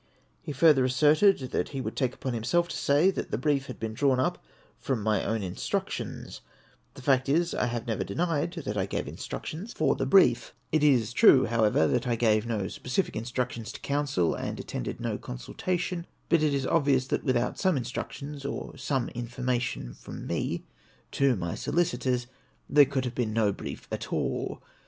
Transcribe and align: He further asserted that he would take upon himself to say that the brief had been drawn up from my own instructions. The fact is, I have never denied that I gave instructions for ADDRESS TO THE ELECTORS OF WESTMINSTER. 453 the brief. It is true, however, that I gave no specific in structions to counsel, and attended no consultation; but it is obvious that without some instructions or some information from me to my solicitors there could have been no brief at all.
He 0.41 0.51
further 0.51 0.83
asserted 0.83 1.37
that 1.51 1.69
he 1.69 1.79
would 1.79 1.95
take 1.95 2.15
upon 2.15 2.33
himself 2.33 2.67
to 2.69 2.75
say 2.75 3.11
that 3.11 3.29
the 3.29 3.37
brief 3.37 3.67
had 3.67 3.79
been 3.79 3.93
drawn 3.93 4.19
up 4.19 4.43
from 4.79 5.03
my 5.03 5.23
own 5.23 5.43
instructions. 5.43 6.41
The 6.95 7.03
fact 7.03 7.29
is, 7.29 7.53
I 7.53 7.67
have 7.67 7.85
never 7.85 8.03
denied 8.03 8.53
that 8.65 8.77
I 8.79 8.87
gave 8.87 9.07
instructions 9.07 9.73
for 9.73 9.93
ADDRESS 9.93 9.97
TO 9.97 10.05
THE 10.09 10.17
ELECTORS 10.17 10.33
OF 10.33 10.73
WESTMINSTER. 10.73 10.81
453 10.81 10.81
the 10.81 10.81
brief. 10.81 10.81
It 10.81 10.83
is 11.05 11.13
true, 11.13 11.45
however, 11.45 11.87
that 11.87 12.07
I 12.07 12.15
gave 12.15 12.47
no 12.47 12.67
specific 12.67 13.15
in 13.15 13.23
structions 13.25 13.71
to 13.73 13.79
counsel, 13.81 14.33
and 14.33 14.59
attended 14.59 14.99
no 14.99 15.19
consultation; 15.19 16.07
but 16.29 16.41
it 16.41 16.55
is 16.55 16.65
obvious 16.65 17.05
that 17.05 17.23
without 17.23 17.59
some 17.59 17.77
instructions 17.77 18.43
or 18.43 18.75
some 18.77 19.07
information 19.09 19.93
from 19.93 20.25
me 20.25 20.63
to 21.11 21.35
my 21.35 21.53
solicitors 21.53 22.25
there 22.67 22.85
could 22.85 23.05
have 23.05 23.13
been 23.13 23.33
no 23.33 23.51
brief 23.51 23.87
at 23.91 24.11
all. 24.11 24.63